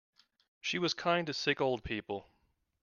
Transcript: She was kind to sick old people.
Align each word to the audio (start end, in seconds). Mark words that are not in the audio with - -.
She 0.61 0.79
was 0.79 0.95
kind 0.95 1.27
to 1.27 1.33
sick 1.35 1.61
old 1.61 1.83
people. 1.83 2.27